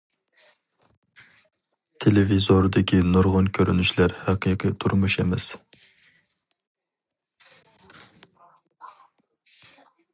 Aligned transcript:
تېلېۋىزوردىكى 2.05 3.01
نۇرغۇن 3.11 3.49
كۆرۈنۈشلەر 3.59 4.15
ھەقىقىي 4.23 4.75
تۇرمۇش 4.85 5.21
ئەمەس. 5.25 5.47